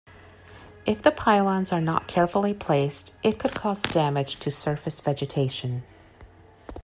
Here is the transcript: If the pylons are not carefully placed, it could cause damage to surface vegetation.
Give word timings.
If 0.83 1.03
the 1.03 1.11
pylons 1.11 1.71
are 1.71 1.79
not 1.79 2.07
carefully 2.07 2.55
placed, 2.55 3.13
it 3.21 3.37
could 3.37 3.53
cause 3.53 3.83
damage 3.83 4.37
to 4.37 4.49
surface 4.49 4.99
vegetation. 4.99 5.83